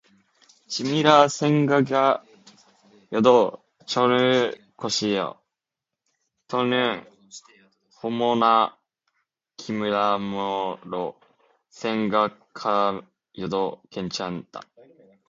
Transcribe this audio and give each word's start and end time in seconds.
찜이라 0.65 1.27
생각하여도 1.27 2.23
좋을 3.85 4.51
것이요, 4.75 5.39
또는 6.47 7.05
호모나 8.01 8.79
기무라모로 9.57 11.19
생각하여도 11.69 13.03
괜찮다. 13.91 14.61